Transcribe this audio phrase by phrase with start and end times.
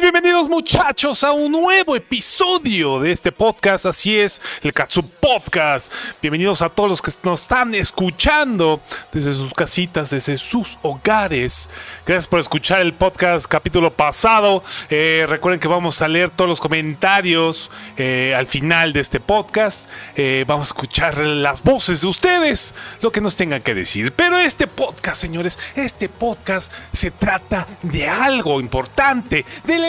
[0.00, 5.92] bienvenidos muchachos a un nuevo episodio de este podcast, así es, el Katsu Podcast.
[6.20, 8.80] Bienvenidos a todos los que nos están escuchando
[9.12, 11.68] desde sus casitas, desde sus hogares.
[12.04, 14.64] Gracias por escuchar el podcast capítulo pasado.
[14.88, 19.88] Eh, recuerden que vamos a leer todos los comentarios eh, al final de este podcast.
[20.16, 24.12] Eh, vamos a escuchar las voces de ustedes, lo que nos tengan que decir.
[24.12, 29.84] Pero este podcast, señores, este podcast se trata de algo importante, de el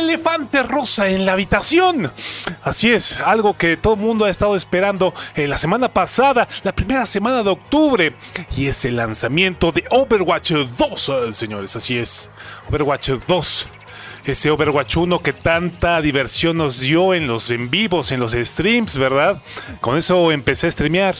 [0.63, 2.12] rosa en la habitación.
[2.63, 6.73] Así es, algo que todo el mundo ha estado esperando eh, la semana pasada, la
[6.73, 8.16] primera semana de octubre,
[8.55, 11.75] y es el lanzamiento de Overwatch 2, eh, señores.
[11.75, 12.30] Así es,
[12.70, 13.67] Overwatch 2
[14.25, 18.97] ese Overwatch 1 que tanta diversión nos dio en los en vivos, en los streams,
[18.97, 19.41] ¿verdad?
[19.80, 21.16] Con eso empecé a streamear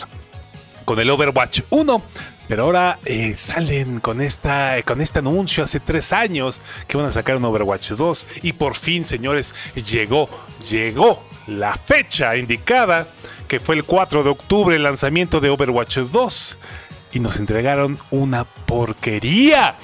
[0.86, 2.04] con el Overwatch 1.
[2.52, 7.12] Pero ahora eh, salen con, esta, con este anuncio hace tres años que van a
[7.12, 8.27] sacar un Overwatch 2.
[8.44, 9.55] Y por fin, señores,
[9.90, 10.30] llegó,
[10.70, 13.07] llegó la fecha indicada,
[13.48, 16.57] que fue el 4 de octubre, el lanzamiento de Overwatch 2.
[17.13, 19.77] Y nos entregaron una porquería.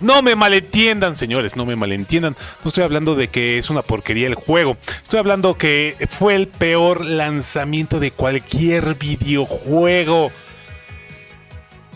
[0.00, 2.36] No me malentiendan, señores, no me malentiendan.
[2.62, 4.76] No estoy hablando de que es una porquería el juego.
[5.02, 10.30] Estoy hablando que fue el peor lanzamiento de cualquier videojuego.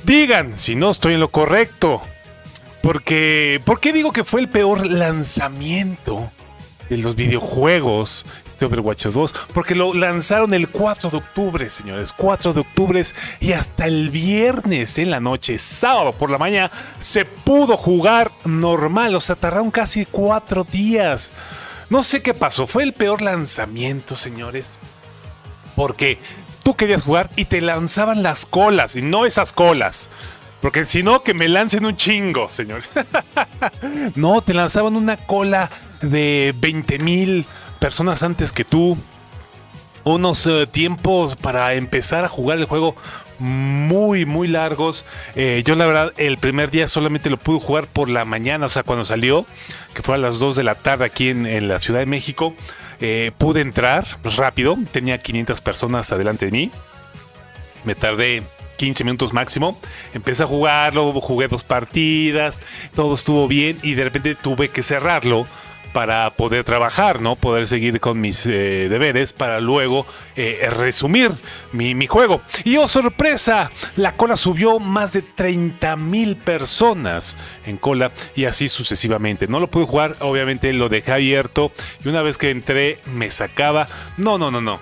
[0.05, 2.03] Digan si no estoy en lo correcto.
[2.83, 6.33] Porque, ¿por qué digo que fue el peor lanzamiento
[6.89, 8.27] de los videojuegos?
[8.48, 9.34] Este Overwatch 2.
[9.55, 12.12] Porque lo lanzaron el 4 de octubre, señores.
[12.12, 13.05] 4 de octubre
[13.39, 19.14] y hasta el viernes en la noche, sábado por la mañana, se pudo jugar normal.
[19.14, 21.30] O sea, tardaron casi 4 días.
[21.89, 22.67] No sé qué pasó.
[22.67, 24.78] Fue el peor lanzamiento, señores.
[25.77, 26.19] Porque
[26.62, 30.08] tú querías jugar y te lanzaban las colas, y no esas colas.
[30.60, 32.82] Porque si no, que me lancen un chingo, señor.
[34.14, 35.68] no, te lanzaban una cola
[36.00, 37.46] de 20 mil
[37.80, 38.96] personas antes que tú.
[40.05, 42.94] Unos eh, tiempos para empezar a jugar el juego
[43.40, 45.05] muy, muy largos.
[45.34, 48.68] Eh, yo la verdad el primer día solamente lo pude jugar por la mañana, o
[48.68, 49.46] sea, cuando salió,
[49.94, 52.55] que fue a las 2 de la tarde aquí en la Ciudad de México.
[53.05, 56.70] Eh, pude entrar rápido, tenía 500 personas adelante de mí.
[57.85, 58.45] Me tardé
[58.77, 59.77] 15 minutos máximo.
[60.14, 62.61] Empecé a jugarlo, jugué dos partidas,
[62.95, 65.46] todo estuvo bien y de repente tuve que cerrarlo
[65.92, 67.36] para poder trabajar, ¿no?
[67.36, 71.33] Poder seguir con mis eh, deberes para luego eh, resumir
[71.73, 72.42] mi, mi, juego.
[72.64, 77.36] Y oh sorpresa, la cola subió más de 30 mil personas
[77.67, 79.47] en cola y así sucesivamente.
[79.47, 81.73] No lo pude jugar, obviamente lo dejé abierto
[82.05, 83.89] y una vez que entré me sacaba.
[84.17, 84.80] No, no, no, no.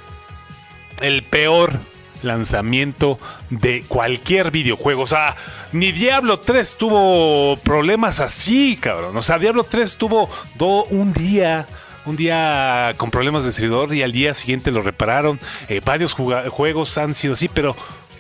[1.01, 1.79] El peor
[2.23, 3.19] lanzamiento
[3.51, 5.03] de cualquier videojuego.
[5.03, 5.37] O sea,
[5.73, 9.17] ni Diablo 3 tuvo problemas así, cabrón.
[9.17, 10.29] O sea, Diablo 3 tuvo
[10.91, 11.67] un día
[12.07, 15.39] un día con problemas de servidor y al día siguiente lo repararon.
[15.69, 17.77] Eh, varios juegos han sido así, pero,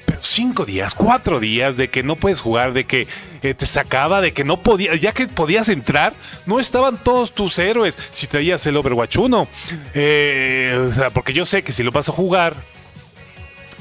[0.06, 3.06] pero, cinco días, cuatro días de que no puedes jugar, de que
[3.43, 6.12] eh, te sacaba, de que no podías, ya que podías entrar,
[6.47, 9.49] no estaban todos tus héroes si traías el Overwatch 1.
[9.94, 12.55] Eh, o sea, porque yo sé que si lo vas a jugar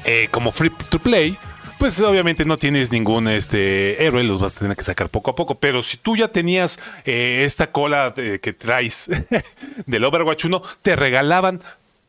[0.04, 1.38] eh, como free to play,
[1.78, 5.34] pues obviamente no tienes ningún este héroe, los vas a tener que sacar poco a
[5.34, 5.56] poco.
[5.56, 9.10] Pero si tú ya tenías eh, esta cola que traes
[9.86, 11.60] del Overwatch 1, te regalaban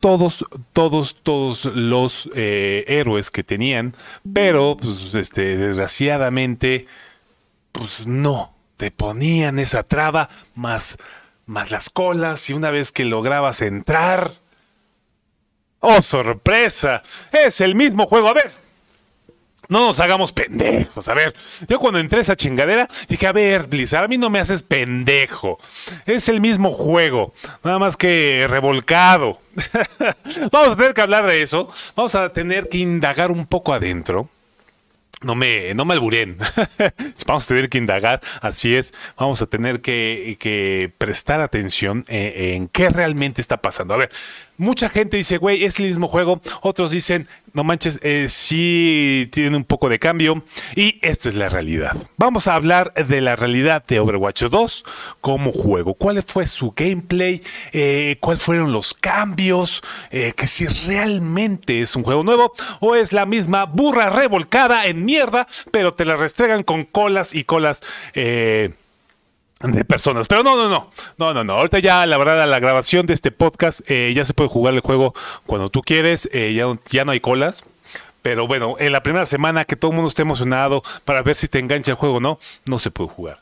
[0.02, 3.94] todos, todos, todos los eh, héroes que tenían.
[4.34, 6.86] Pero, pues, este, desgraciadamente,
[7.70, 10.98] pues no, te ponían esa traba más,
[11.46, 12.50] más las colas.
[12.50, 14.41] Y una vez que lograbas entrar
[15.84, 17.02] ¡Oh, sorpresa!
[17.32, 18.28] Es el mismo juego.
[18.28, 18.52] A ver,
[19.68, 21.08] no nos hagamos pendejos.
[21.08, 21.34] A ver,
[21.66, 24.62] yo cuando entré a esa chingadera dije, a ver, Blizzard, a mí no me haces
[24.62, 25.58] pendejo.
[26.06, 27.34] Es el mismo juego,
[27.64, 29.40] nada más que revolcado.
[30.52, 31.68] Vamos a tener que hablar de eso.
[31.96, 34.28] Vamos a tener que indagar un poco adentro
[35.22, 36.36] no me, no me alburen.
[37.26, 38.92] Vamos a tener que indagar, así es.
[39.16, 43.94] Vamos a tener que, prestar atención en, en, qué realmente está pasando.
[43.94, 44.10] A ver,
[44.56, 46.40] mucha gente dice, güey, es el mismo juego.
[46.62, 50.44] Otros dicen, no manches, eh, sí tiene un poco de cambio.
[50.74, 51.96] Y esta es la realidad.
[52.16, 54.84] Vamos a hablar de la realidad de Overwatch 2
[55.20, 55.94] como juego.
[55.94, 57.42] ¿Cuál fue su gameplay?
[57.72, 59.82] Eh, ¿Cuáles fueron los cambios?
[60.10, 65.04] Eh, que si realmente es un juego nuevo o es la misma burra revolcada en
[65.04, 67.82] mierda, pero te la restregan con colas y colas.
[68.14, 68.70] Eh,
[69.62, 70.28] de personas.
[70.28, 70.90] Pero no, no, no.
[71.18, 71.54] No, no, no.
[71.54, 74.80] Ahorita ya, la verdad, la grabación de este podcast eh, ya se puede jugar el
[74.80, 75.14] juego
[75.46, 76.28] cuando tú quieres.
[76.32, 77.64] Eh, ya, ya no hay colas.
[78.22, 81.48] Pero bueno, en la primera semana que todo el mundo esté emocionado para ver si
[81.48, 83.40] te engancha el juego o no, no se puede jugar.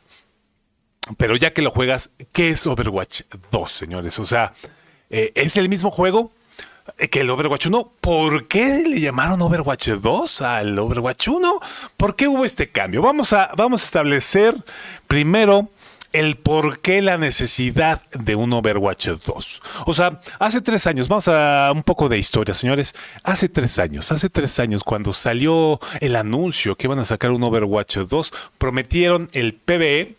[1.19, 4.19] Pero ya que lo juegas, ¿qué es Overwatch 2, señores?
[4.19, 4.55] O sea,
[5.11, 6.33] eh, ¿es el mismo juego
[7.11, 7.93] que el Overwatch 1?
[8.01, 11.61] ¿Por qué le llamaron Overwatch 2 al Overwatch 1?
[11.97, 13.03] ¿Por qué hubo este cambio?
[13.03, 14.55] Vamos a, vamos a establecer
[15.07, 15.69] primero
[16.13, 19.63] el por qué la necesidad de un Overwatch 2.
[19.87, 22.95] O sea, hace tres años, vamos a un poco de historia, señores.
[23.23, 27.43] Hace tres años, hace tres años, cuando salió el anuncio que iban a sacar un
[27.43, 30.17] Overwatch 2, prometieron el PvE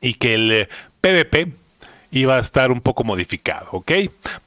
[0.00, 0.68] y que el
[1.00, 1.65] PvP
[2.10, 3.92] iba a estar un poco modificado, ¿ok?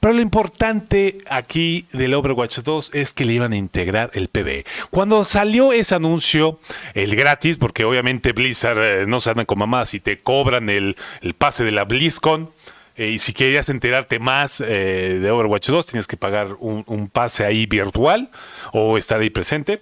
[0.00, 4.64] Pero lo importante aquí del Overwatch 2 es que le iban a integrar el PvE.
[4.90, 6.58] Cuando salió ese anuncio,
[6.94, 10.96] el gratis, porque obviamente Blizzard eh, no se andan con mamás y te cobran el,
[11.38, 12.50] pase de la BlizzCon,
[12.96, 17.08] eh, y si querías enterarte más eh, de Overwatch 2, tienes que pagar un, un,
[17.08, 18.30] pase ahí virtual
[18.72, 19.80] o estar ahí presente.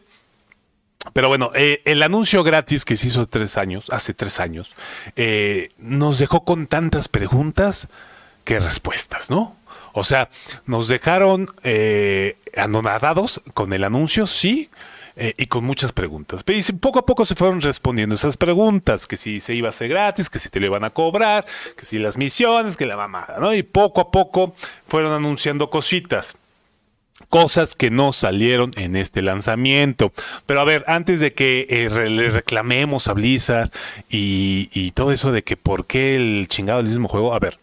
[1.13, 4.75] Pero bueno, eh, el anuncio gratis que se hizo hace tres años, hace tres años,
[5.15, 7.89] eh, nos dejó con tantas preguntas
[8.45, 9.57] que respuestas, ¿no?
[9.93, 10.29] O sea,
[10.67, 14.71] nos dejaron eh, anonadados con el anuncio, sí,
[15.37, 16.45] y con muchas preguntas.
[16.45, 19.89] Pero poco a poco se fueron respondiendo esas preguntas, que si se iba a hacer
[19.89, 21.45] gratis, que si te lo iban a cobrar,
[21.77, 23.53] que si las misiones, que la mamada, ¿no?
[23.53, 24.55] Y poco a poco
[24.87, 26.37] fueron anunciando cositas
[27.29, 30.13] cosas que no salieron en este lanzamiento.
[30.47, 33.71] Pero a ver, antes de que eh, le reclamemos a Blizzard
[34.09, 37.59] y, todo eso de que por qué el chingado del mismo juego, a ver,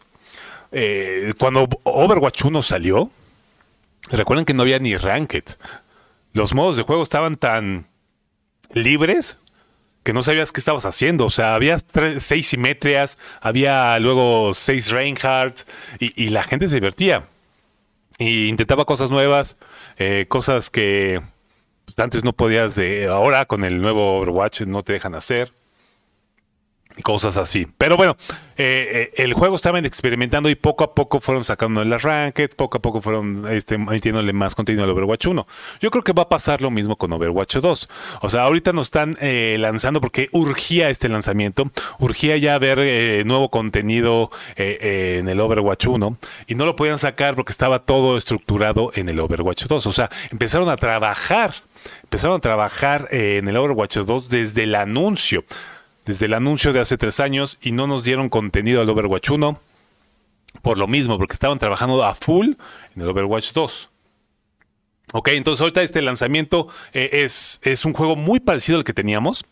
[0.72, 3.10] eh, cuando Overwatch 1 salió,
[4.10, 5.44] recuerden que no había ni ranked.
[6.32, 7.86] Los modos de juego estaban tan
[8.72, 9.38] libres
[10.02, 11.26] que no sabías qué estabas haciendo.
[11.26, 11.78] O sea, había
[12.18, 15.68] seis simetrias, había luego seis Reinhardt
[15.98, 17.24] y la gente se divertía.
[18.18, 19.58] Y intentaba cosas nuevas,
[19.98, 21.20] eh, cosas que
[21.96, 25.52] antes no podías de ahora con el nuevo Overwatch no te dejan hacer
[27.02, 27.66] cosas así.
[27.78, 28.16] Pero bueno,
[28.56, 32.78] eh, eh, el juego estaban experimentando y poco a poco fueron sacando las rankings, poco
[32.78, 35.46] a poco fueron este, metiéndole más contenido al Overwatch 1.
[35.80, 37.88] Yo creo que va a pasar lo mismo con Overwatch 2.
[38.22, 42.76] O sea, ahorita nos están eh, lanzando porque urgía este lanzamiento, urgía ya ver
[43.26, 48.90] nuevo contenido en el Overwatch 1 y no lo podían sacar porque estaba todo estructurado
[48.94, 49.86] en el Overwatch 2.
[49.86, 51.54] O sea, empezaron a trabajar,
[52.04, 55.44] empezaron a trabajar en el Overwatch 2 desde el anuncio
[56.06, 59.60] desde el anuncio de hace tres años y no nos dieron contenido al Overwatch 1
[60.62, 62.52] por lo mismo, porque estaban trabajando a full
[62.94, 63.90] en el Overwatch 2.
[65.12, 69.44] Ok, entonces ahorita este lanzamiento eh, es, es, un juego muy parecido al que teníamos.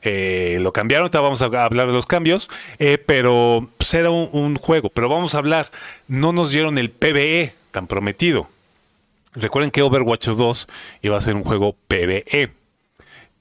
[0.00, 2.48] Eh, lo cambiaron, ahorita vamos a hablar de los cambios,
[2.78, 4.88] eh, pero pues, era un, un, juego.
[4.88, 5.70] Pero vamos a hablar,
[6.08, 8.48] no nos dieron el PvE tan prometido.
[9.34, 10.68] Recuerden que Overwatch 2
[11.02, 12.52] iba a ser un juego PvE.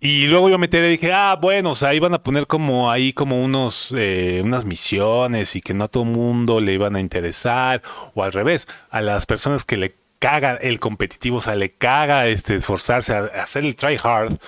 [0.04, 2.90] Y luego yo me enteré y dije, ah, bueno, o sea, iban a poner como
[2.90, 7.00] ahí como unos, eh, unas misiones y que no a todo mundo le iban a
[7.00, 7.84] interesar,
[8.16, 12.26] o al revés, a las personas que le caga el competitivo, o sea, le caga
[12.26, 14.40] este, esforzarse a, hacer el try hard,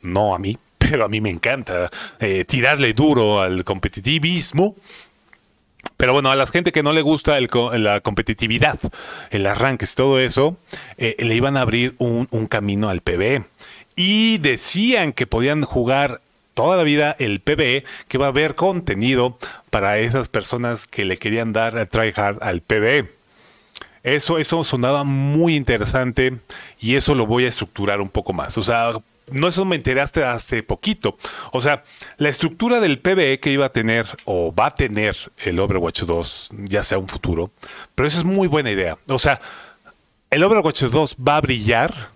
[0.00, 4.76] no a mí, pero a mí me encanta eh, tirarle duro al competitivismo.
[5.98, 8.78] Pero bueno, a la gente que no le gusta el, la competitividad,
[9.30, 10.56] el arranque, todo eso,
[10.96, 13.44] eh, le iban a abrir un, un camino al PB
[13.96, 16.20] y decían que podían jugar
[16.54, 19.38] toda la vida el PvE, que va a haber contenido
[19.70, 23.10] para esas personas que le querían dar a tryhard al PvE.
[24.02, 26.38] Eso, eso sonaba muy interesante
[26.80, 28.58] y eso lo voy a estructurar un poco más.
[28.58, 28.92] O sea,
[29.30, 31.16] no eso me enteraste hace poquito.
[31.52, 31.84] O sea,
[32.18, 36.50] la estructura del PvE que iba a tener o va a tener el Overwatch 2,
[36.64, 37.52] ya sea un futuro,
[37.94, 38.98] pero eso es muy buena idea.
[39.08, 39.40] O sea,
[40.30, 42.10] el Overwatch 2 va a brillar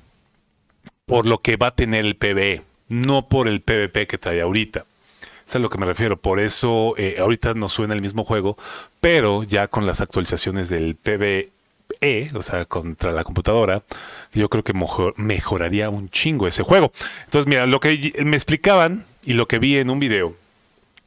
[1.07, 4.85] por lo que va a tener el PvE, no por el PvP que trae ahorita.
[5.47, 6.17] Es a lo que me refiero.
[6.17, 8.59] Por eso eh, ahorita no suena el mismo juego,
[9.01, 11.51] pero ya con las actualizaciones del PvE,
[12.35, 13.85] o sea, contra la computadora,
[14.33, 14.75] yo creo que
[15.17, 16.91] mejoraría un chingo ese juego.
[17.25, 20.35] Entonces, mira, lo que me explicaban y lo que vi en un video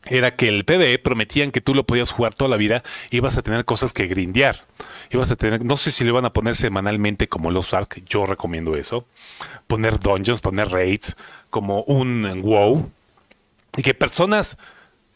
[0.06, 3.42] era que el PvE prometían que tú lo podías jugar toda la vida ibas a
[3.42, 4.64] tener cosas que grindear.
[5.12, 8.26] Ibas a tener, no sé si le van a poner semanalmente como los Ark, yo
[8.26, 9.06] recomiendo eso.
[9.68, 11.18] Poner dungeons, poner raids,
[11.50, 12.90] como un WoW.
[13.78, 14.58] Y que personas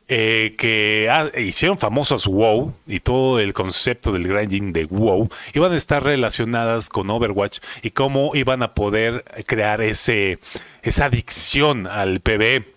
[0.10, 5.78] eh, que hicieron famosos WoW y todo el concepto del grinding de WoW iban a
[5.78, 10.40] estar relacionadas con Overwatch y cómo iban a poder crear ese,
[10.82, 12.73] esa adicción al PvE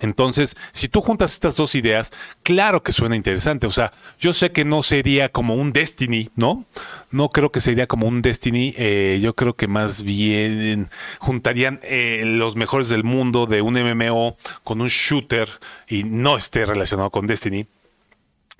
[0.00, 2.12] Entonces, si tú juntas estas dos ideas,
[2.42, 3.66] claro que suena interesante.
[3.66, 6.64] O sea, yo sé que no sería como un Destiny, ¿no?
[7.10, 8.74] No creo que sería como un Destiny.
[8.76, 10.88] Eh, yo creo que más bien
[11.18, 15.48] juntarían eh, los mejores del mundo de un MMO con un shooter
[15.88, 17.66] y no esté relacionado con Destiny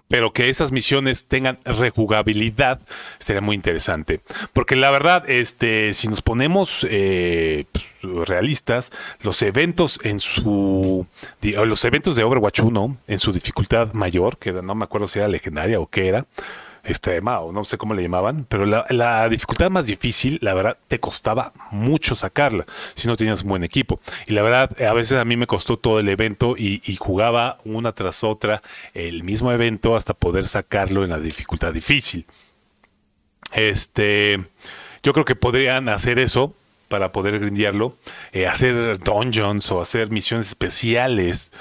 [0.09, 2.81] pero que esas misiones tengan rejugabilidad
[3.19, 4.21] sería muy interesante.
[4.53, 7.85] Porque la verdad, este, si nos ponemos eh, pues,
[8.29, 11.07] realistas, los eventos en su
[11.43, 15.29] los eventos de Overwatch 1 en su dificultad mayor, que no me acuerdo si era
[15.29, 16.27] legendaria o qué era,
[16.87, 21.01] extrema o no sé cómo le llamaban, pero la, dificultad más difícil, la verdad, te
[21.01, 22.65] costaba mucho sacarla
[22.95, 24.01] si no tenías un buen equipo.
[24.27, 27.93] Y la verdad, a veces a mí me costó todo el evento y, jugaba una
[27.93, 28.63] tras otra
[28.95, 32.27] el mismo evento hasta poder sacarlo en la dificultad difícil.
[33.53, 34.45] Este,
[35.03, 36.55] yo creo que podrían hacer eso
[36.89, 37.97] para poder grindearlo,
[38.33, 41.53] eh, hacer dungeons o hacer misiones especiales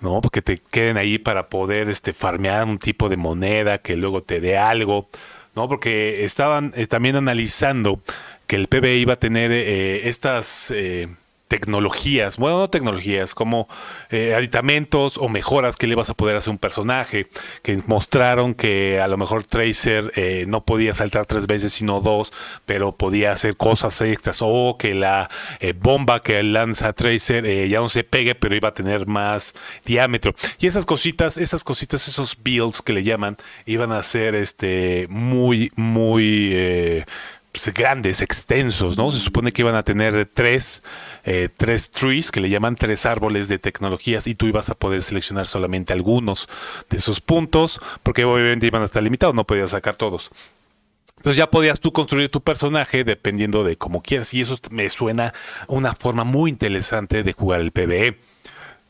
[0.00, 0.20] ¿no?
[0.20, 4.40] Porque te queden ahí para poder este, farmear un tipo de moneda que luego te
[4.40, 5.08] dé algo,
[5.54, 5.68] ¿no?
[5.68, 8.00] Porque estaban eh, también analizando
[8.46, 10.70] que el PB iba a tener eh, estas...
[10.74, 11.08] Eh,
[11.48, 13.68] tecnologías, bueno, no tecnologías, como
[14.10, 17.28] eh, aditamentos o mejoras que le vas a poder hacer a un personaje,
[17.62, 22.32] que mostraron que a lo mejor Tracer eh, no podía saltar tres veces sino dos,
[22.64, 27.88] pero podía hacer cosas extras, o que la eh, bomba que lanza Tracer ya no
[27.88, 30.34] se pegue, pero iba a tener más diámetro.
[30.58, 33.36] Y esas cositas, esas cositas, esos builds que le llaman,
[33.66, 37.04] iban a ser este muy, muy
[37.62, 39.10] pues, grandes, extensos, ¿no?
[39.10, 40.82] Se supone que iban a tener tres,
[41.24, 45.02] eh, tres trees, que le llaman tres árboles de tecnologías, y tú ibas a poder
[45.02, 46.48] seleccionar solamente algunos
[46.90, 50.30] de esos puntos, porque obviamente iban a estar limitados, no podías sacar todos.
[51.16, 55.32] Entonces ya podías tú construir tu personaje dependiendo de cómo quieras, y eso me suena
[55.66, 58.18] una forma muy interesante de jugar el PvE.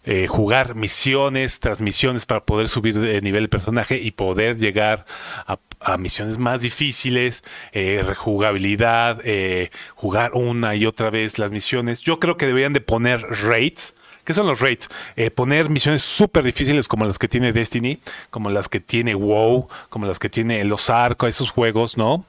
[0.08, 5.04] Eh, jugar misiones, transmisiones para poder subir de nivel el personaje y poder llegar
[5.48, 5.58] a,
[5.98, 12.02] misiones más difíciles, eh, rejugabilidad, eh, jugar una y otra vez las misiones.
[12.02, 13.94] Yo creo que deberían de poner rates.
[14.24, 14.88] ¿Qué son los rates?
[15.34, 17.98] poner misiones súper difíciles como las que tiene Destiny,
[18.30, 22.24] como las que tiene WoW, como las que tiene los arcos, esos juegos, ¿no?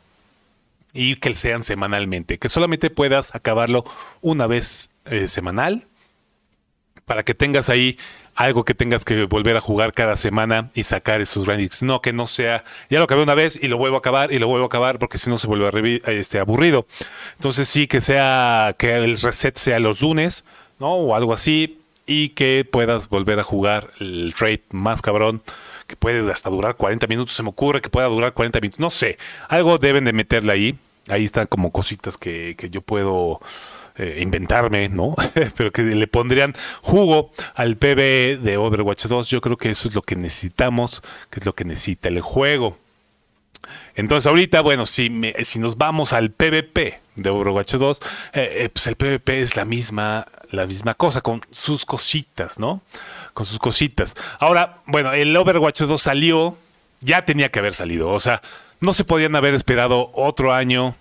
[0.93, 3.83] Y que sean semanalmente, que solamente puedas acabarlo
[4.21, 4.91] una vez
[5.27, 5.87] semanal
[7.07, 7.97] para que tengas ahí
[8.35, 11.81] algo que tengas que volver a jugar cada semana y sacar esos rankings.
[11.81, 14.39] No que no sea, ya lo acabé una vez y lo vuelvo a acabar y
[14.39, 16.85] lo vuelvo a acabar porque si no se vuelve a este, aburrido.
[17.37, 20.43] Entonces sí que sea, que el reset sea los lunes,
[20.79, 20.95] ¿no?
[20.95, 25.41] O algo así y que puedas volver a jugar el trade más cabrón
[25.87, 28.89] que puede hasta durar 40 minutos, se me ocurre que pueda durar 40 minutos, no
[28.89, 33.39] sé, algo deben de meterle ahí, ahí están como cositas que, que yo puedo
[33.97, 35.15] eh, inventarme, ¿no?
[35.57, 39.29] Pero que le pondrían jugo al PB de Overwatch 2.
[39.29, 42.77] Yo creo que eso es lo que necesitamos, que es lo que necesita el juego.
[43.95, 45.09] Entonces ahorita, bueno, si,
[45.41, 47.99] si nos vamos al PvP de Overwatch 2,
[48.33, 52.81] eh, eh, pues el PvP es la misma, la misma cosa, con sus cositas, ¿no?
[53.33, 54.15] Con sus cositas.
[54.39, 56.55] Ahora, bueno, el Overwatch 2 salió,
[57.01, 58.41] ya tenía que haber salido, o sea,
[58.79, 60.95] no se podían haber esperado otro año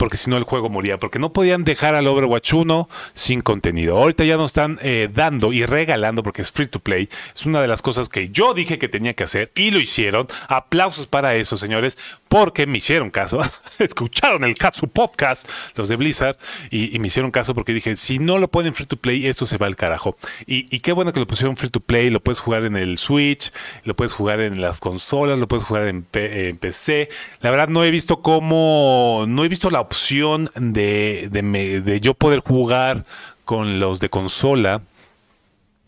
[0.00, 3.98] porque si no el juego moría, porque no podían dejar al Overwatch 1 sin contenido.
[3.98, 7.60] Ahorita ya nos están eh, dando y regalando, porque es free to play, es una
[7.60, 10.26] de las cosas que yo dije que tenía que hacer y lo hicieron.
[10.48, 11.98] Aplausos para eso, señores,
[12.30, 13.40] porque me hicieron caso.
[13.78, 16.38] Escucharon el Katsu Podcast, los de Blizzard,
[16.70, 19.58] y, me hicieron caso porque dije, si no lo ponen free to play, esto se
[19.58, 20.16] va al carajo.
[20.46, 23.52] Y, qué bueno que lo pusieron free to play, lo puedes jugar en el Switch,
[23.84, 27.10] lo puedes jugar en las consolas, lo puedes jugar en, PC.
[27.42, 32.40] La verdad no he visto cómo, no he visto la opción de, de, yo poder
[32.40, 33.04] jugar
[33.44, 34.82] con los de consola.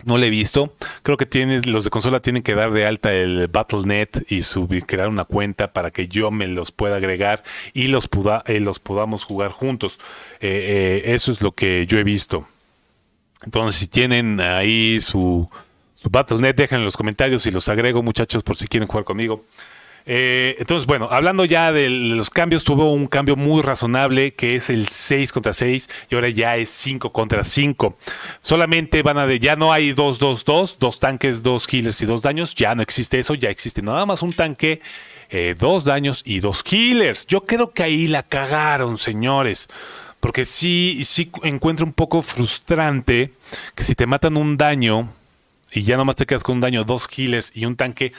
[0.04, 0.74] No lo he visto.
[1.04, 4.86] Creo que tienes, los de consola tienen que dar de alta el Battle.net y subir,
[4.86, 8.08] crear una cuenta para que yo me los pueda agregar y los,
[8.46, 10.00] eh, los podamos jugar juntos.
[10.40, 12.48] Eh, eh, eso es lo que yo he visto.
[13.44, 15.48] Entonces, si tienen ahí su,
[15.94, 19.44] su Battle.net, dejen en los comentarios y los agrego, muchachos, por si quieren jugar conmigo.
[20.04, 24.70] Eh, entonces, bueno, hablando ya de los cambios, tuvo un cambio muy razonable que es
[24.70, 27.96] el 6 contra 6 y ahora ya es 5 contra 5.
[28.40, 32.06] Solamente van a de, ya no hay 2, 2, 2, dos tanques, dos healers y
[32.06, 34.80] dos daños, ya no existe eso, ya existe nada más un tanque,
[35.30, 37.26] eh, dos daños y dos healers.
[37.26, 39.68] Yo creo que ahí la cagaron, señores.
[40.20, 43.32] Porque sí, sí encuentro un poco frustrante
[43.74, 45.08] que si te matan un daño
[45.72, 48.12] y ya nomás te quedas con un daño, dos healers y un tanque,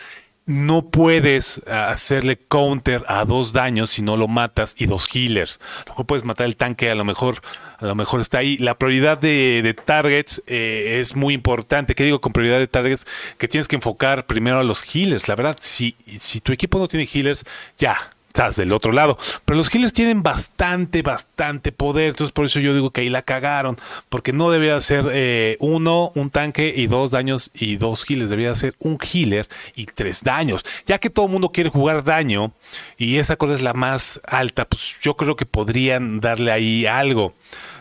[0.45, 5.59] no puedes hacerle counter a dos daños si no lo matas y dos healers.
[5.85, 7.41] Lo mejor puedes matar el tanque, a lo mejor,
[7.77, 8.57] a lo mejor está ahí.
[8.57, 11.95] La prioridad de, targets eh, es muy importante.
[11.95, 13.05] ¿Qué digo con prioridad de targets?
[13.37, 15.27] Que tienes que enfocar primero a los healers.
[15.27, 17.45] La verdad, si, si tu equipo no tiene healers,
[17.77, 19.17] ya, estás del otro lado.
[19.45, 22.09] Pero los healers tienen bastante, bastante poder.
[22.09, 23.77] Entonces por eso yo digo que ahí la cagaron.
[24.09, 28.31] Porque no debería ser eh, uno, un tanque y dos daños y dos healers.
[28.31, 30.65] Debería ser un healer y tres daños.
[30.87, 32.53] Ya que todo el mundo quiere jugar daño
[32.97, 37.35] y esa cosa es la más alta, pues yo creo que podrían darle ahí algo.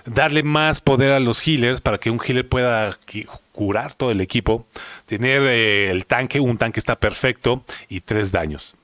[0.04, 2.98] Darle más poder a los healers para que un healer pueda
[3.52, 4.66] curar todo el equipo.
[5.06, 8.76] Tener eh, el tanque, un tanque está perfecto y tres daños.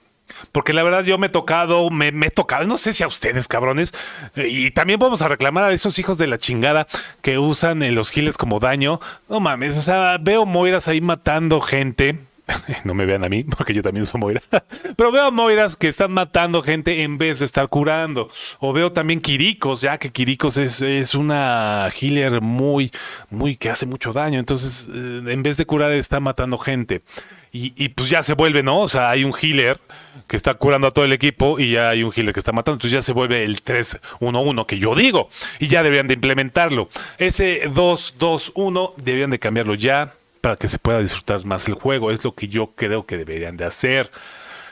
[0.53, 3.49] Porque la verdad yo me he tocado, me, he tocado, no sé si a ustedes,
[3.49, 3.93] cabrones,
[4.37, 6.87] y también vamos a reclamar a esos hijos de la chingada
[7.23, 9.01] que usan los giles como daño.
[9.29, 12.19] No mames, o sea, veo Moiras ahí matando gente.
[12.85, 14.41] No me vean a mí, porque yo también soy Moira.
[14.97, 18.31] Pero veo a Moiras que están matando gente en vez de estar curando.
[18.61, 22.91] O veo también Kirikos, ya que Kirikos es, es una healer muy,
[23.31, 24.39] muy que hace mucho daño.
[24.39, 27.03] Entonces, eh, en vez de curar, está matando gente.
[27.53, 28.81] Y, y, pues ya se vuelve, ¿no?
[28.81, 29.79] O sea, hay un healer
[30.27, 32.75] que está curando a todo el equipo y ya hay un healer que está matando.
[32.75, 35.29] Entonces ya se vuelve el 3-1-1 que yo digo.
[35.59, 36.89] Y ya deberían de implementarlo.
[37.17, 42.11] Ese 2-2-1 deberían de cambiarlo ya para que se pueda disfrutar más el juego.
[42.11, 44.11] Es lo que yo creo que deberían de hacer.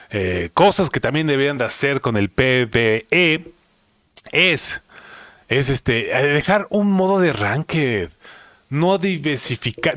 [0.09, 3.51] Eh, cosas que también deberían de hacer con el PvE
[4.31, 4.81] es,
[5.49, 8.09] es este, dejar un modo de ranked
[8.69, 9.95] no diversificar.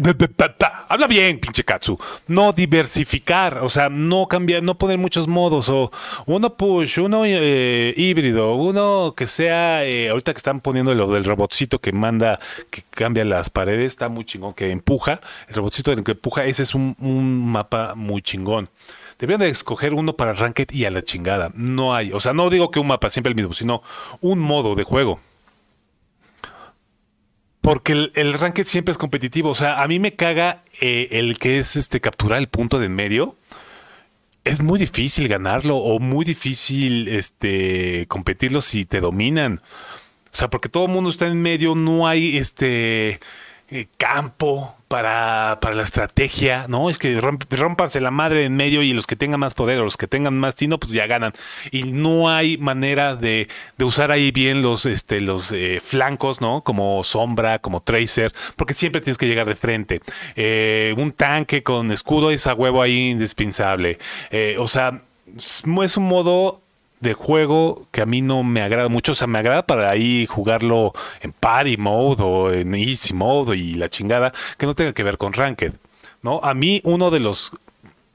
[0.88, 1.98] Habla bien, pinche Katsu.
[2.28, 5.68] No diversificar, o sea, no cambiar, no poner muchos modos.
[5.68, 5.90] O
[6.26, 9.84] uno push, uno eh, híbrido, uno que sea.
[9.84, 12.38] Eh, ahorita que están poniendo lo del robotcito que manda,
[12.70, 15.20] que cambia las paredes, está muy chingón, que empuja.
[15.48, 16.96] El robotcito que empuja, ese es un,
[17.50, 18.68] mapa muy chingón.
[19.18, 21.50] Deberían de escoger uno para Ranked y a la chingada.
[21.54, 22.12] No hay.
[22.12, 23.82] O sea, no digo que un mapa siempre el mismo, sino
[24.20, 25.20] un modo de juego.
[27.60, 29.50] Porque el, el, ranked siempre es competitivo.
[29.50, 32.86] O sea, a mí me caga eh, el que es este capturar el punto de
[32.86, 33.36] en medio.
[34.44, 39.60] Es muy difícil ganarlo o muy difícil este competirlo si te dominan.
[40.32, 43.20] O sea, porque todo el mundo está en medio, no hay este
[43.72, 46.90] eh, campo para, para, la estrategia, ¿no?
[46.90, 49.96] Es que rompanse la madre en medio y los que tengan más poder o los
[49.96, 51.32] que tengan más tino, pues ya ganan.
[51.70, 53.46] Y no hay manera de,
[53.78, 56.64] de usar ahí bien los, este, los eh, flancos, ¿no?
[56.64, 60.00] Como sombra, como tracer, porque siempre tienes que llegar de frente.
[60.34, 63.98] Eh, un tanque con escudo es a huevo ahí indispensable.
[64.58, 65.00] o sea,
[65.36, 66.60] es un modo
[67.00, 69.12] de juego que a mí no me agrada mucho.
[69.12, 73.74] O sea, me agrada para ahí jugarlo en party mode o en easy mode y
[73.74, 75.72] la chingada, que no tenga que ver con ranked.
[76.22, 76.40] ¿no?
[76.42, 77.52] A mí uno de los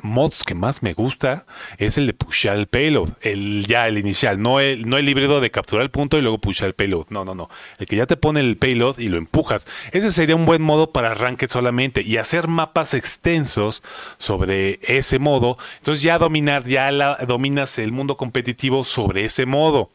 [0.02, 1.46] mods que más me gusta
[1.78, 5.42] es el de pushar el payload, el ya el inicial, no el, no el híbrido
[5.42, 7.08] de capturar el punto y luego pushar el payload.
[7.10, 7.50] No, no, no.
[7.80, 9.68] El que ya te pone el payload y lo empujas.
[9.92, 13.84] Ese sería un buen modo para ranked solamente y hacer mapas extensos
[14.18, 15.58] sobre ese modo.
[15.78, 19.90] Entonces ya dominar, ya la, dominas el mundo competitivo sobre ese modo.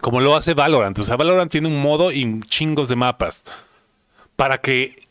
[0.00, 0.98] Como lo hace Valorant.
[0.98, 3.44] O sea, Valorant tiene un modo y chingos de mapas.
[4.36, 5.03] Para que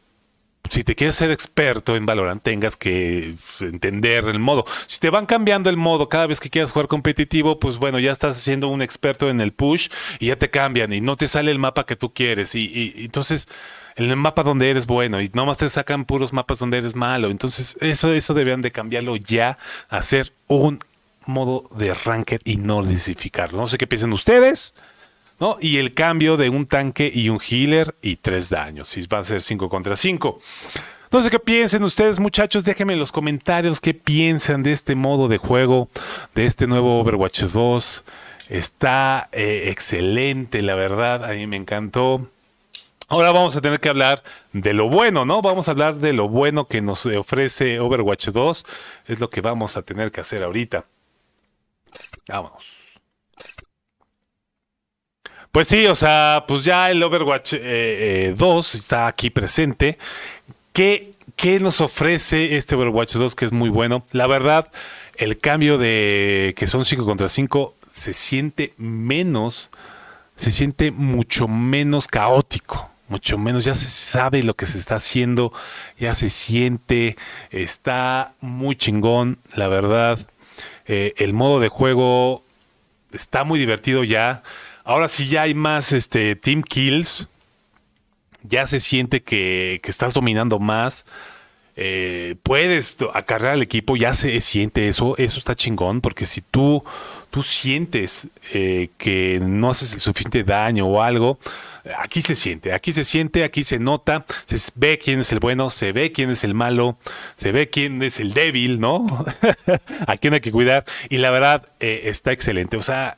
[0.69, 4.65] si te quieres ser experto en Valorant, tengas que entender el modo.
[4.88, 8.12] Si te van cambiando el modo cada vez que quieras jugar competitivo, pues bueno, ya
[8.12, 11.52] estás siendo un experto en el push y ya te cambian y no te sale
[11.52, 12.56] el mapa que tú quieres.
[12.56, 13.47] Y, entonces,
[13.95, 17.30] en el mapa donde eres bueno y nomás te sacan puros mapas donde eres malo.
[17.30, 19.58] Entonces, eso, eso deberían de cambiarlo ya,
[19.89, 20.80] hacer un
[21.26, 23.60] modo de ranked y no desificarlo.
[23.60, 24.73] No sé qué piensan ustedes.
[25.39, 25.58] ¿No?
[25.60, 28.89] Y el cambio de un tanque y un healer y tres daños.
[28.89, 30.39] Si va a ser 5 contra 5.
[31.12, 32.63] No sé qué piensen ustedes, muchachos.
[32.63, 35.89] Déjenme en los comentarios qué piensan de este modo de juego,
[36.34, 38.04] de este nuevo Overwatch 2.
[38.50, 41.24] Está eh, excelente, la verdad.
[41.24, 42.30] A mí me encantó.
[43.10, 45.43] Ahora vamos a tener que hablar de lo bueno, ¿no?
[45.43, 48.65] Vamos a hablar de lo bueno que nos ofrece Overwatch 2.
[49.06, 50.86] Es lo que vamos a tener que hacer ahorita.
[52.28, 52.83] Vámonos.
[55.54, 58.34] Pues sí, o sea, pues ya el Overwatch 2 eh, eh,
[58.74, 60.00] está aquí presente.
[60.74, 64.04] ¿Qué, ¿Qué nos ofrece este Overwatch 2 que es muy bueno?
[64.13, 64.72] La verdad,
[65.16, 69.70] el cambio de que son 5 contra 5 se siente menos,
[70.36, 75.54] se siente mucho menos caótico mucho menos, ya se sabe lo que se está haciendo,
[76.00, 77.16] ya se siente,
[77.52, 80.18] está muy chingón, la verdad.
[80.88, 82.44] Eh, el modo de juego
[83.12, 84.42] está muy divertido ya.
[84.84, 87.28] Ahora sí ya hay más este, team kills.
[88.43, 91.06] Ya se siente que, estás dominando más.
[91.76, 96.84] eh, puedes acarrear al equipo, ya se siente eso, eso está chingón, porque si tú,
[97.32, 101.39] tú sientes eh, que no haces el suficiente daño o algo,
[101.98, 105.72] aquí se siente, aquí se siente, aquí se nota, se ve quién es el bueno,
[105.72, 106.98] se ve quién es el malo,
[107.38, 109.06] se ve quién es el débil, ¿no?
[110.08, 113.17] a quién hay que cuidar, y la verdad eh, está excelente, o sea,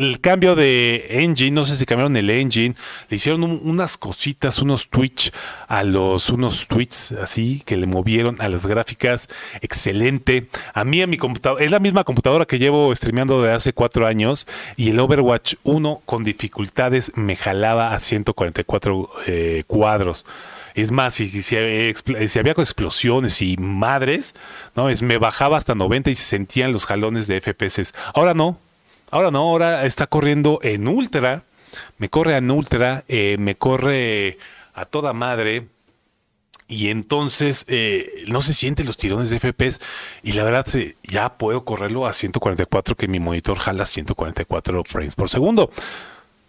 [0.00, 2.74] el cambio de engine, no sé si cambiaron el engine,
[3.08, 5.32] le hicieron unas cositas, unos tweets
[5.68, 9.28] a los, unos tweets así que le movieron a las gráficas,
[9.60, 10.48] excelente.
[10.72, 14.06] A mí, a mi computadora, es la misma computadora que llevo streameando de hace cuatro
[14.06, 20.24] años y el Overwatch 1 con dificultades me jalaba a 144 eh, cuadros.
[20.74, 24.34] Es más, si, si, había explosiones y madres,
[24.76, 24.88] ¿no?
[24.88, 27.92] Es, me bajaba hasta 90 y se sentían los jalones de FPS.
[28.14, 28.58] Ahora no,
[29.10, 31.44] Ahora no, ahora está corriendo en ultra,
[31.98, 34.38] me corre en ultra, eh, me corre
[34.74, 35.66] a toda madre
[36.68, 39.80] y entonces eh, no se sienten los tirones de FPS
[40.22, 40.66] y la verdad
[41.02, 45.70] ya puedo correrlo a 144 que mi monitor jala 144 frames por segundo.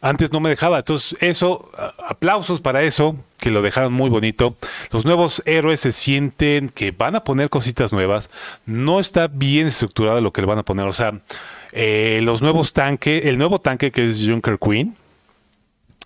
[0.04, 1.70] Antes no me dejaba, entonces eso,
[2.08, 4.56] aplausos para eso, que lo dejaron muy bonito.
[4.90, 8.32] Los nuevos héroes se sienten que van a poner cositas nuevas.
[8.66, 11.22] No está bien estructurado lo que le van a poner, o sea,
[11.72, 14.96] eh, los nuevos tanques, el nuevo tanque que es Junker Queen,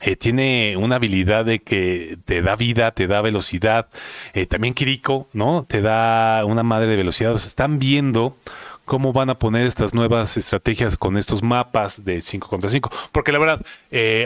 [0.02, 3.88] eh, tiene una habilidad de que te da vida, te da velocidad.
[4.34, 5.66] Eh, también Kiriko, ¿no?
[5.68, 7.34] Te da una madre de velocidad.
[7.34, 8.38] O sea, están viendo
[8.84, 12.92] cómo van a poner estas nuevas estrategias con estos mapas de 5 contra 5.
[13.12, 13.66] Porque la verdad,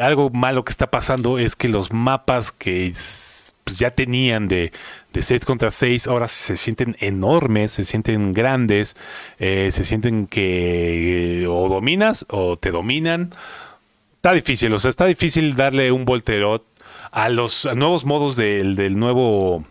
[0.01, 2.93] algo malo que está pasando es que los mapas que
[3.63, 4.73] pues, ya tenían de,
[5.13, 8.95] de 6 contra 6 ahora se sienten enormes, se sienten grandes,
[9.39, 13.31] eh, se sienten que o dominas o te dominan.
[14.17, 16.65] Está difícil, o sea, está difícil darle un volterot
[17.11, 19.65] a los nuevos modos del, del nuevo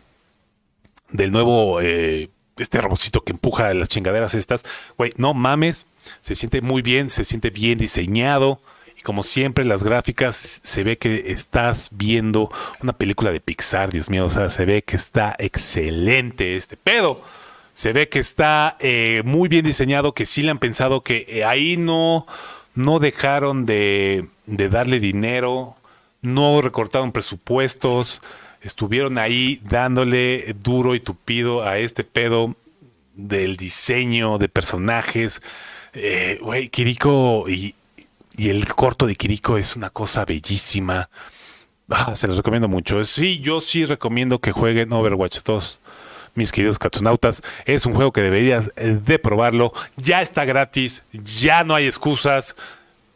[1.11, 4.65] del nuevo eh, este robocito que empuja las chingaderas estas.
[4.97, 5.87] Güey, no mames,
[6.21, 8.61] se siente muy bien, se siente bien diseñado.
[9.09, 12.51] Como siempre, las gráficas se ve que estás viendo
[12.83, 14.27] una película de Pixar, Dios mío.
[14.27, 17.19] O sea, se ve que está excelente este pedo.
[17.73, 21.43] Se ve que está eh, muy bien diseñado, que sí le han pensado que eh,
[21.43, 22.27] ahí no,
[22.75, 25.75] no dejaron de, de darle dinero,
[26.21, 28.21] no recortaron presupuestos,
[28.61, 32.57] estuvieron ahí dándole duro y tupido a este pedo
[33.15, 35.41] del diseño de personajes.
[35.95, 37.75] Eh, güey, Kiriko y,
[38.39, 41.11] y el corto de Kiriko es una cosa bellísima.
[41.91, 43.05] Ah, se los recomiendo mucho.
[43.05, 45.81] Sí, yo sí recomiendo que jueguen Overwatch 2,
[46.37, 47.43] mis queridos catunautas.
[47.67, 49.73] Es un juego que deberías eh, de probarlo.
[49.97, 52.55] Ya está gratis, ya no hay excusas.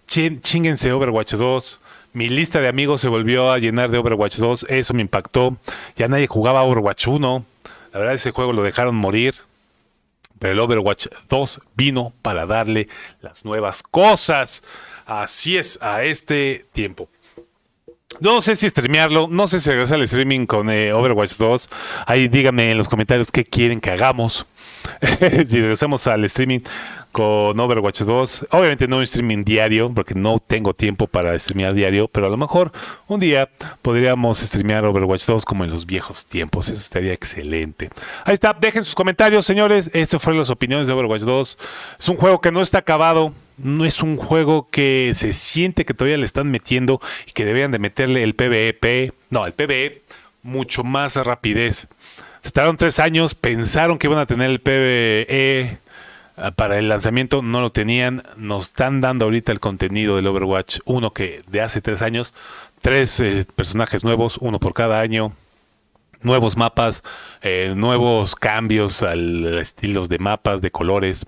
[0.06, 1.80] Chinguense Overwatch 2.
[2.14, 4.66] Mi lista de amigos se volvió a llenar de Overwatch 2.
[4.70, 5.56] Eso me impactó.
[5.94, 7.44] Ya nadie jugaba Overwatch 1.
[7.92, 9.36] La verdad, ese juego lo dejaron morir.
[10.40, 12.88] Pero el Overwatch 2 vino para darle
[13.20, 14.64] las nuevas cosas.
[15.20, 17.10] Así es, a este tiempo.
[18.20, 21.68] No sé si streamearlo, no sé si regresar al streaming con eh, Overwatch 2.
[22.06, 24.46] Ahí díganme en los comentarios qué quieren que hagamos.
[25.44, 26.60] si regresamos al streaming
[27.12, 28.46] con Overwatch 2.
[28.50, 32.36] Obviamente no un streaming diario, porque no tengo tiempo para streamear diario, pero a lo
[32.36, 32.72] mejor
[33.06, 33.50] un día
[33.82, 36.68] podríamos streamear Overwatch 2 como en los viejos tiempos.
[36.68, 37.90] Eso estaría excelente.
[38.24, 39.90] Ahí está, dejen sus comentarios, señores.
[39.92, 41.58] Estas fueron las opiniones de Overwatch 2.
[42.00, 43.32] Es un juego que no está acabado.
[43.58, 47.70] No es un juego que se siente que todavía le están metiendo y que deberían
[47.70, 49.12] de meterle el PvP.
[49.30, 50.02] No, el PvE
[50.42, 51.86] mucho más rapidez.
[52.42, 55.78] Se tardaron tres años, pensaron que iban a tener el PvE
[56.36, 58.22] Ah, para el lanzamiento no lo tenían.
[58.36, 62.34] Nos están dando ahorita el contenido del Overwatch 1 que de hace tres años.
[62.80, 65.32] Tres eh, personajes nuevos, uno por cada año.
[66.22, 67.02] Nuevos mapas,
[67.42, 71.26] eh, nuevos cambios al estilos de mapas, de colores.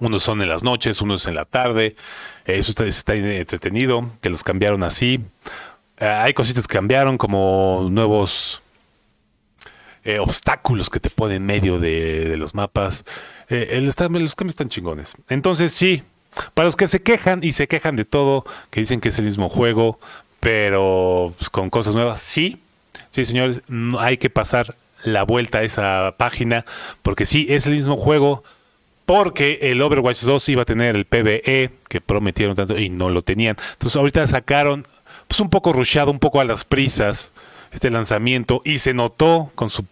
[0.00, 1.96] Unos son en las noches, unos en la tarde.
[2.44, 5.20] Eso está, entretenido, que los cambiaron así.
[5.98, 8.63] Ah, hay cositas que cambiaron, como nuevos
[10.04, 13.04] eh, obstáculos que te ponen en medio de los mapas.
[13.48, 15.14] Eh, el los cambios están chingones.
[15.28, 16.02] Entonces, sí,
[16.54, 19.26] para los que se quejan y se quejan de todo, que dicen que es el
[19.26, 19.98] mismo juego,
[20.40, 22.58] pero pues, con cosas nuevas, sí,
[23.10, 26.64] sí, señores, no, hay que pasar la vuelta a esa página,
[27.02, 28.42] porque sí, es el mismo juego,
[29.06, 33.22] porque el Overwatch 2 iba a tener el PvE que prometieron tanto y no lo
[33.22, 33.56] tenían.
[33.72, 34.86] Entonces, ahorita sacaron,
[35.28, 37.30] pues un poco rushado, un poco a las prisas
[37.74, 39.84] este lanzamiento y se notó con su,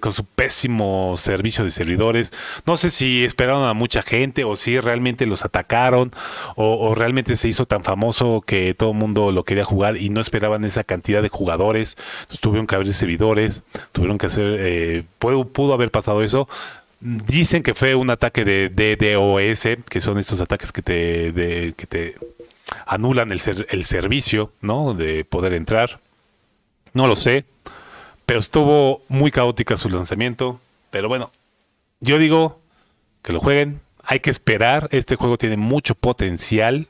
[0.00, 2.32] con su pésimo servicio de servidores.
[2.64, 6.12] No sé si esperaron a mucha gente o si realmente los atacaron
[6.56, 10.20] o, realmente se hizo tan famoso que todo el mundo lo quería jugar y no
[10.20, 11.96] esperaban esa cantidad de jugadores.
[12.40, 16.48] tuvieron que abrir servidores, tuvieron que hacer, eh, pudo, pudo haber pasado eso.
[17.00, 22.14] Dicen que fue un ataque de DDoS, que son estos ataques que te, que te
[22.86, 24.94] anulan el, el servicio, ¿no?
[24.94, 26.00] De poder entrar.
[26.96, 27.44] No lo sé,
[28.24, 30.60] pero estuvo muy caótica su lanzamiento.
[30.88, 31.30] Pero bueno,
[32.00, 32.58] yo digo
[33.20, 33.82] que lo jueguen.
[34.02, 34.88] Hay que esperar.
[34.92, 36.86] Este juego tiene mucho potencial.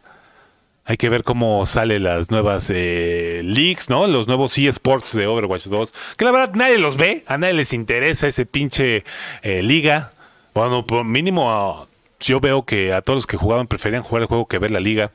[0.85, 4.07] Hay que ver cómo salen las nuevas eh, leagues, ¿no?
[4.07, 5.93] Los nuevos eSports de Overwatch 2.
[6.17, 7.25] Que la verdad nadie los ve.
[7.27, 9.03] A nadie les interesa ese pinche
[9.43, 10.13] eh, liga.
[10.55, 11.89] Bueno, por mínimo
[12.21, 14.79] yo veo que a todos los que jugaban preferían jugar el juego que ver la
[14.79, 15.11] liga.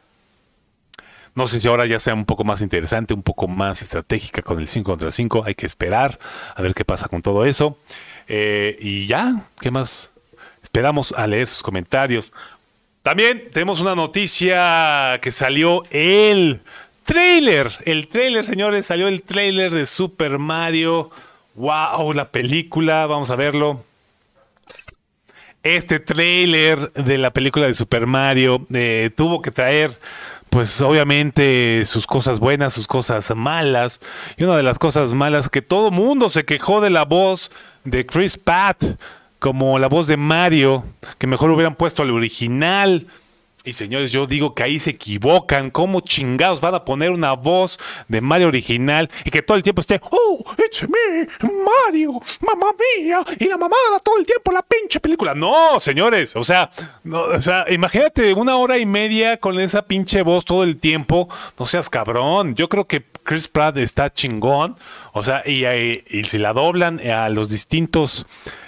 [1.34, 4.60] No sé si ahora ya sea un poco más interesante, un poco más estratégica con
[4.60, 5.44] el 5 contra 5.
[5.46, 6.20] Hay que esperar
[6.56, 7.78] a ver qué pasa con todo eso.
[8.28, 10.12] Eh, y ya, ¿qué más?
[10.62, 12.34] Esperamos a leer sus comentarios.
[13.02, 16.62] También tenemos una noticia que salió el
[17.06, 17.72] trailer.
[17.86, 21.10] El trailer, señores, salió el trailer de Super Mario.
[21.56, 22.13] ¡Wow!
[22.13, 23.84] La película, vamos a verlo.
[25.63, 30.00] Este trailer de la película de Super Mario eh, tuvo que traer
[30.52, 34.02] pues obviamente sus cosas buenas, sus cosas malas.
[34.36, 37.52] Y una de las cosas malas que todo mundo se quejó de la voz
[37.86, 38.84] de Chris Pratt,
[39.40, 40.84] como la voz de Mario,
[41.18, 43.08] que mejor hubieran puesto al original.
[43.63, 45.69] Y señores, yo digo que ahí se equivocan.
[45.69, 49.82] ¿Cómo chingados van a poner una voz de Mario original y que todo el tiempo
[49.82, 55.00] esté, oh, it's me, Mario, mamá mía, y la mamada todo el tiempo la pinche
[55.00, 55.36] película?
[55.36, 56.71] No, señores, o sea,
[57.06, 61.30] o sea, imagínate una hora y media con esa pinche voz todo el tiempo.
[61.60, 62.56] No seas cabrón.
[62.56, 64.76] Yo creo que Chris Pratt está chingón.
[65.13, 68.26] O sea, y, y, si la doblan a los distintos,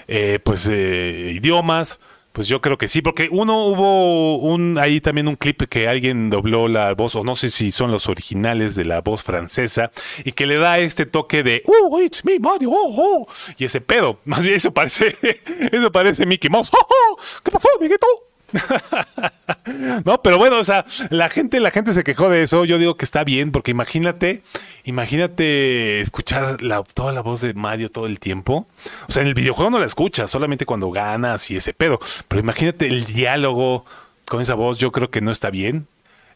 [0.08, 2.00] eh, pues, eh, idiomas
[2.34, 6.32] pues yo creo que sí, porque uno hubo un ahí también un clip que alguien
[6.32, 9.92] dobló la voz, o no sé si son los originales de la voz francesa,
[10.26, 13.28] y que le da este toque de Oh, it's me, Mario, oh, oh.
[13.58, 15.16] Y ese pedo, más bien eso parece,
[15.72, 16.70] eso parece Mickey Mouse.
[16.74, 18.08] Oh, oh, ¿Qué pasó, amiguito?
[20.06, 22.66] no, pero bueno, o sea, la gente, la gente se quejó de eso.
[22.66, 24.42] Yo digo que está bien, porque imagínate,
[24.84, 28.68] imagínate escuchar la, toda la voz de Mario todo el tiempo.
[29.08, 32.00] O sea, en el videojuego no la escuchas, solamente cuando ganas y ese pedo.
[32.28, 33.86] Pero imagínate el diálogo
[34.28, 35.88] con esa voz, yo creo que no está bien.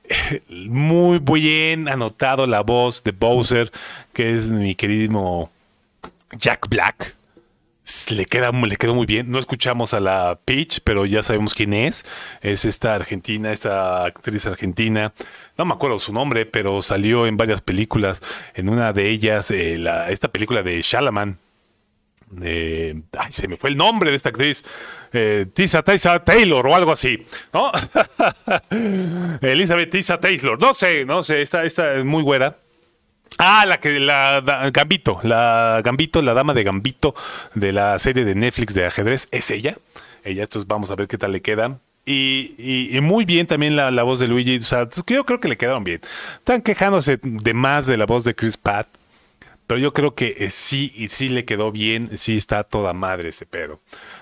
[0.49, 3.71] Muy bien anotado la voz de Bowser,
[4.13, 5.51] que es mi queridísimo
[6.31, 7.16] Jack Black
[8.09, 9.31] le queda le quedó muy bien.
[9.31, 12.05] No escuchamos a la Peach, pero ya sabemos quién es.
[12.41, 15.13] Es esta argentina, esta actriz argentina.
[15.57, 18.21] No me acuerdo su nombre, pero salió en varias películas.
[18.53, 21.37] En una de ellas, eh, esta película de Shalaman.
[23.29, 24.65] se me fue el nombre de esta actriz.
[25.13, 27.71] Eh, Tisa, Tisa Taylor o algo así, ¿no?
[29.41, 30.59] Elizabeth Tisa Taylor.
[30.59, 31.41] No sé, no sé.
[31.41, 32.55] Esta, esta es muy buena.
[33.37, 34.41] Ah, la que la,
[34.73, 37.13] Gambito, la Gambito, la dama de Gambito
[37.53, 39.77] de la serie de Netflix de ajedrez, es ella.
[40.23, 41.79] Ella, entonces vamos a ver qué tal le quedan.
[42.05, 44.57] Y, y, muy bien también la, la, voz de Luigi.
[44.57, 45.99] O sea, yo creo que le quedaron bien.
[46.37, 48.87] Están quejándose de más de la voz de Chris Pratt.
[49.67, 52.17] Pero yo creo que eh, sí, y sí le quedó bien.
[52.17, 53.81] Sí está toda madre ese pedo.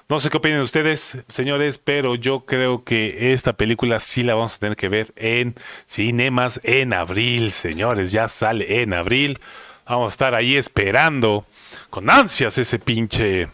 [0.10, 4.56] No sé qué opinan ustedes, señores, pero yo creo que esta película sí la vamos
[4.56, 5.56] a tener que ver en
[5.86, 8.12] cinemas en abril, señores.
[8.12, 9.40] Ya sale en abril.
[9.88, 11.46] Vamos a estar ahí esperando
[11.92, 13.48] con ansias ese pinche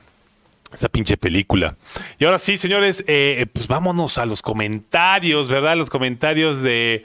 [0.74, 1.76] esa pinche película.
[2.18, 5.76] Y ahora sí, señores, eh, pues vámonos a los comentarios, ¿verdad?
[5.76, 7.04] Los comentarios de,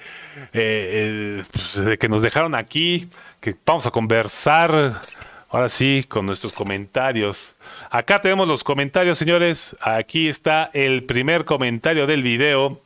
[0.52, 3.08] eh, pues de que nos dejaron aquí,
[3.40, 5.00] que vamos a conversar
[5.48, 7.54] ahora sí con nuestros comentarios.
[7.90, 9.76] Acá tenemos los comentarios, señores.
[9.80, 12.82] Aquí está el primer comentario del video.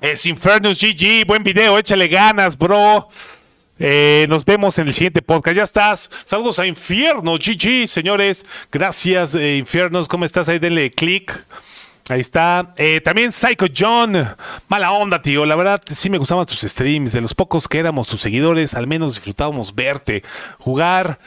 [0.00, 3.08] Es Infernus GG, buen video, échale ganas, bro.
[3.78, 5.56] Eh, nos vemos en el siguiente podcast.
[5.56, 6.10] Ya estás.
[6.24, 8.44] Saludos a Infierno GG, señores.
[8.70, 10.08] Gracias, eh, Infiernos.
[10.08, 10.48] ¿Cómo estás?
[10.48, 11.46] Ahí denle click.
[12.10, 12.74] Ahí está.
[12.76, 14.16] Eh, también Psycho John.
[14.68, 15.46] Mala onda, tío.
[15.46, 17.12] La verdad, sí me gustaban tus streams.
[17.12, 20.22] De los pocos que éramos tus seguidores, al menos disfrutábamos verte
[20.58, 21.18] jugar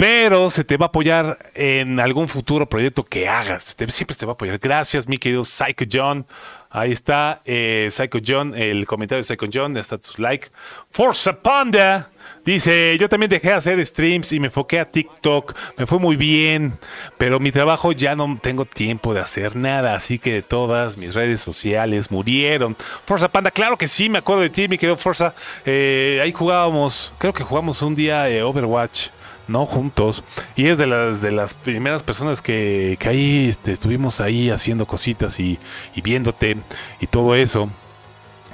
[0.00, 3.76] pero se te va a apoyar en algún futuro proyecto que hagas.
[3.88, 4.58] siempre te va a apoyar.
[4.58, 6.26] Gracias, mi querido Psycho John.
[6.72, 10.50] Ahí está, eh, Psycho John, el comentario de Psycho John, está tus like.
[10.88, 12.10] Forza Panda
[12.44, 15.52] dice: Yo también dejé de hacer streams y me enfoqué a TikTok.
[15.76, 16.78] Me fue muy bien,
[17.18, 19.96] pero mi trabajo ya no tengo tiempo de hacer nada.
[19.96, 22.76] Así que todas mis redes sociales murieron.
[23.04, 25.34] Forza Panda, claro que sí, me acuerdo de ti, mi querido Forza.
[25.66, 29.08] Eh, ahí jugábamos, creo que jugamos un día eh, Overwatch.
[29.50, 29.66] ¿No?
[29.66, 30.24] Juntos.
[30.56, 34.86] Y es de las, de las primeras personas que, que ahí este, estuvimos ahí haciendo
[34.86, 35.58] cositas y,
[36.02, 36.56] viéndote
[37.00, 37.68] y todo eso.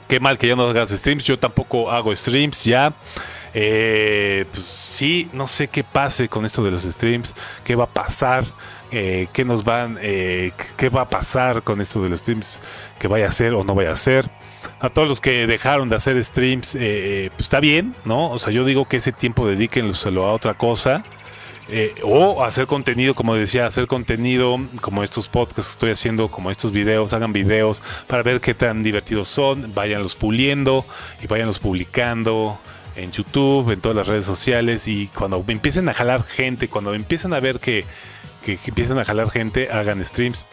[0.08, 1.24] Qué mal que ya no hagas streams.
[1.24, 2.92] Yo tampoco hago streams ya.
[3.54, 7.34] Eh, pues sí, no sé qué pase con esto de los streams.
[7.64, 8.44] ¿Qué va a pasar?
[8.90, 9.98] Eh, ¿Qué nos van?
[10.00, 12.60] Eh, ¿Qué va a pasar con esto de los streams?
[12.98, 14.30] ¿Qué vaya a hacer o no vaya a hacer?
[14.78, 18.30] A todos los que dejaron de hacer streams, pues está bien, ¿no?
[18.30, 21.02] O sea, yo digo que ese tiempo dedíquenlo a otra cosa.
[22.02, 26.72] o hacer contenido, como decía, hacer contenido como estos podcasts que estoy haciendo, como estos
[26.72, 30.84] videos, hagan videos para ver qué tan divertidos son, váyanlos puliendo
[31.22, 32.58] y váyanlos publicando
[32.96, 37.32] en YouTube, en todas las redes sociales y cuando empiecen a jalar gente, cuando empiecen
[37.34, 37.84] a ver que,
[38.42, 40.46] que, empiezan a jalar gente, hagan streams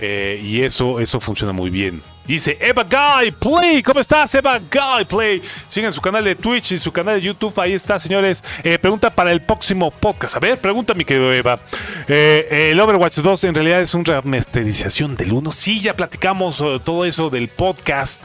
[0.00, 2.02] eh, y eso, eso funciona muy bien.
[2.30, 3.82] Dice Eva Guy Play.
[3.82, 5.42] ¿Cómo estás, Eva Guy Play?
[5.66, 7.58] Sigan su canal de Twitch y su canal de YouTube.
[7.58, 8.44] Ahí está, señores.
[8.62, 10.36] Eh, pregunta para el próximo podcast.
[10.36, 11.58] A ver, pregunta, mi querido Eva.
[12.06, 15.50] Eh, el Overwatch 2 en realidad es una remasterización del 1.
[15.50, 18.22] Sí, ya platicamos todo eso del podcast,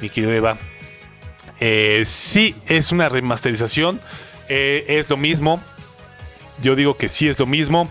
[0.00, 0.58] mi querido Eva.
[1.60, 4.00] Eh, sí, es una remasterización.
[4.48, 5.62] Eh, es lo mismo.
[6.62, 7.88] Yo digo que sí es lo mismo.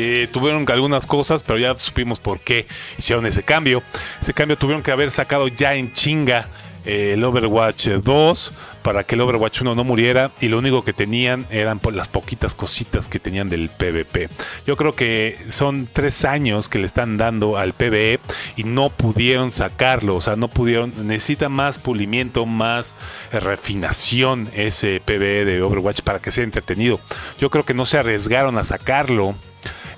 [0.00, 3.82] Eh, tuvieron algunas cosas, pero ya supimos por qué hicieron ese cambio.
[4.20, 6.48] Ese cambio tuvieron que haber sacado ya en chinga
[6.84, 11.46] el Overwatch 2 para que el Overwatch 1 no muriera y lo único que tenían
[11.50, 14.28] eran las poquitas cositas que tenían del PvP.
[14.68, 18.20] Yo creo que son tres años que le están dando al PvE
[18.56, 22.94] y no pudieron sacarlo, o sea, no pudieron, necesita más pulimiento, más
[23.32, 27.00] refinación ese PvE de Overwatch para que sea entretenido.
[27.40, 29.34] Yo creo que no se arriesgaron a sacarlo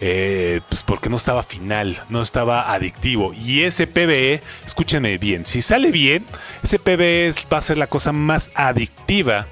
[0.00, 3.32] eh, pues porque no estaba final, no estaba adictivo.
[3.34, 6.24] Y ese PBE, escúchenme bien, si sale bien,
[6.62, 9.46] ese PBE va a ser la cosa más adictiva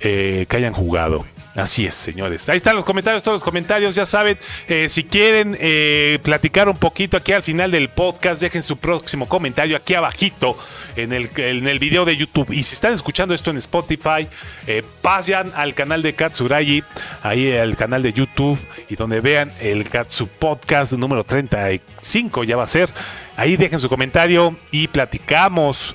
[0.00, 1.24] eh, que hayan jugado.
[1.60, 2.48] Así es, señores.
[2.48, 3.94] Ahí están los comentarios, todos los comentarios.
[3.94, 8.62] Ya saben, eh, si quieren eh, platicar un poquito aquí al final del podcast, dejen
[8.62, 10.56] su próximo comentario aquí abajito
[10.96, 12.50] en el, en el video de YouTube.
[12.50, 14.26] Y si están escuchando esto en Spotify,
[14.66, 16.82] eh, pasen al canal de Katsuragi,
[17.22, 22.64] ahí al canal de YouTube, y donde vean el Katsu Podcast número 35, ya va
[22.64, 22.90] a ser.
[23.36, 25.94] Ahí dejen su comentario y platicamos.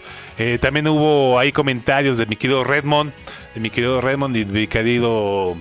[0.60, 3.14] también hubo ahí comentarios de mi querido Redmond
[3.60, 5.56] mi querido Raymond y mi querido.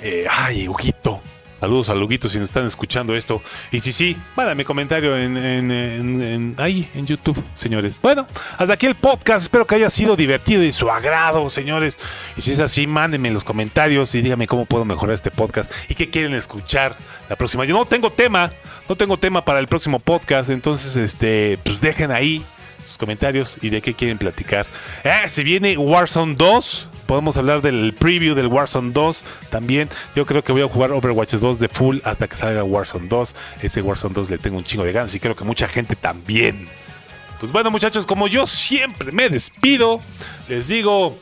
[0.00, 1.20] Eh, ay, Huguito.
[1.58, 3.40] Saludos a Huguito si nos están escuchando esto.
[3.72, 7.98] Y si sí, mándame comentario en, en, ahí, en YouTube, señores.
[8.02, 8.26] Bueno,
[8.58, 9.44] hasta aquí el podcast.
[9.44, 11.98] Espero que haya sido divertido y su agrado, señores.
[12.36, 15.94] Y si es así, mándenme los comentarios y díganme cómo puedo mejorar este podcast y
[15.94, 16.94] qué quieren escuchar
[17.30, 17.64] la próxima.
[17.64, 18.52] Yo no tengo tema,
[18.86, 20.50] no tengo tema para el próximo podcast.
[20.50, 22.44] Entonces, este, pues dejen ahí
[22.84, 24.66] sus comentarios y de qué quieren platicar.
[25.04, 29.88] Eh, se viene Warzone 2 podemos hablar del preview del Warzone 2 también.
[30.14, 33.34] Yo creo que voy a jugar Overwatch 2 de full hasta que salga Warzone 2.
[33.62, 36.68] Ese Warzone 2 le tengo un chingo de ganas y creo que mucha gente también.
[37.40, 40.00] Pues bueno, muchachos, como yo siempre me despido,
[40.48, 41.18] les digo,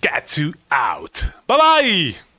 [0.00, 1.20] Katsu out.
[1.46, 2.31] Bye bye.